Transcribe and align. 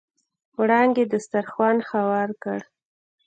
وړانګې 0.59 1.03
دسترخوان 1.13 1.77
هوار 1.89 2.29
کړ. 2.43 2.59